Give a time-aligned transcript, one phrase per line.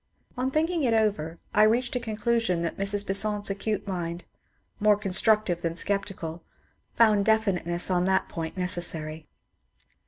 [0.35, 3.05] On thinking it over, I reached a conclusion that Mrs.
[3.05, 4.23] Besant's acute mind,
[4.79, 6.43] more constructive than sceptical,
[6.95, 9.27] found definite ness on that point necessary.